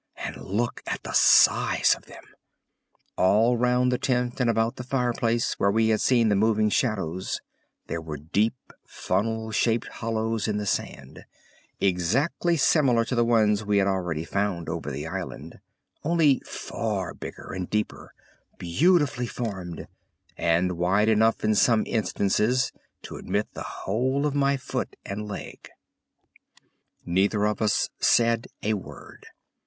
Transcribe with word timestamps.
"And 0.17 0.35
look 0.37 0.81
at 0.87 1.03
the 1.03 1.11
size 1.13 1.93
of 1.93 2.07
them!" 2.07 2.23
All 3.17 3.55
round 3.55 3.91
the 3.91 3.99
tent 3.99 4.39
and 4.39 4.49
about 4.49 4.77
the 4.77 4.83
fireplace 4.83 5.53
where 5.59 5.69
we 5.69 5.89
had 5.89 6.01
seen 6.01 6.27
the 6.29 6.35
moving 6.35 6.69
shadows 6.71 7.39
there 7.85 8.01
were 8.01 8.17
deep 8.17 8.55
funnel 8.83 9.51
shaped 9.51 9.87
hollows 9.89 10.47
in 10.47 10.57
the 10.57 10.65
sand, 10.65 11.25
exactly 11.79 12.57
similar 12.57 13.05
to 13.05 13.13
the 13.13 13.23
ones 13.23 13.63
we 13.63 13.77
had 13.77 13.85
already 13.85 14.23
found 14.23 14.67
over 14.69 14.89
the 14.89 15.05
island, 15.05 15.59
only 16.03 16.41
far 16.47 17.13
bigger 17.13 17.53
and 17.53 17.69
deeper, 17.69 18.11
beautifully 18.57 19.27
formed, 19.27 19.87
and 20.35 20.79
wide 20.79 21.09
enough 21.09 21.43
in 21.43 21.53
some 21.53 21.83
instances 21.85 22.71
to 23.03 23.17
admit 23.17 23.53
the 23.53 23.83
whole 23.85 24.25
of 24.25 24.33
my 24.33 24.57
foot 24.57 24.95
and 25.05 25.27
leg. 25.27 25.69
Neither 27.05 27.45
of 27.45 27.61
us 27.61 27.91
said 27.99 28.47
a 28.63 28.73
word. 28.73 29.27